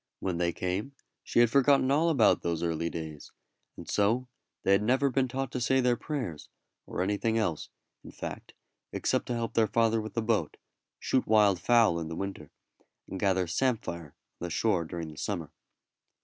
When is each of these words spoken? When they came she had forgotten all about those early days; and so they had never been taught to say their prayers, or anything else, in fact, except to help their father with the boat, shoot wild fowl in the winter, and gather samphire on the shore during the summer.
When 0.19 0.39
they 0.39 0.51
came 0.51 0.93
she 1.23 1.41
had 1.41 1.51
forgotten 1.51 1.91
all 1.91 2.09
about 2.09 2.41
those 2.41 2.63
early 2.63 2.89
days; 2.89 3.31
and 3.77 3.87
so 3.87 4.27
they 4.63 4.71
had 4.71 4.81
never 4.81 5.11
been 5.11 5.27
taught 5.27 5.51
to 5.51 5.61
say 5.61 5.79
their 5.79 5.95
prayers, 5.95 6.49
or 6.87 7.03
anything 7.03 7.37
else, 7.37 7.69
in 8.03 8.09
fact, 8.09 8.55
except 8.91 9.27
to 9.27 9.35
help 9.35 9.53
their 9.53 9.67
father 9.67 10.01
with 10.01 10.15
the 10.15 10.23
boat, 10.23 10.57
shoot 10.97 11.27
wild 11.27 11.59
fowl 11.59 11.99
in 11.99 12.07
the 12.07 12.15
winter, 12.15 12.49
and 13.07 13.19
gather 13.19 13.45
samphire 13.45 14.15
on 14.15 14.45
the 14.45 14.49
shore 14.49 14.85
during 14.85 15.11
the 15.11 15.19
summer. 15.19 15.51